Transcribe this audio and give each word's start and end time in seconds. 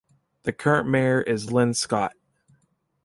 The 0.45 0.51
current 0.51 0.89
mayor 0.89 1.21
is 1.21 1.51
Lynn 1.51 1.75
Scott. 1.75 2.15